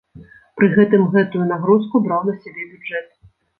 Пры 0.59 0.69
гэтым 0.77 1.03
гэтую 1.17 1.45
нагрузку 1.53 2.03
браў 2.09 2.27
на 2.33 2.37
сябе 2.43 2.69
бюджэт. 2.73 3.07